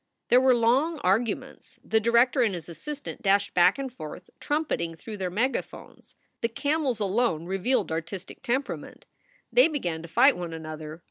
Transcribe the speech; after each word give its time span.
There 0.29 0.41
were 0.41 0.55
long 0.55 0.97
arguments; 1.01 1.79
the 1.83 1.99
director 1.99 2.41
and 2.41 2.55
his 2.55 2.67
assistant 2.67 3.21
dashed 3.21 3.53
back 3.53 3.77
and 3.77 3.93
forth, 3.93 4.31
trumpeting 4.39 4.95
through 4.95 5.17
their 5.17 5.29
megaphones. 5.29 6.15
The 6.41 6.47
camels 6.49 6.99
alone 6.99 7.45
revealed 7.45 7.91
artistic 7.91 8.41
temperament. 8.41 9.05
They 9.53 9.67
began 9.67 10.01
to 10.01 10.07
fight 10.07 10.35
one 10.35 10.53
another. 10.53 10.99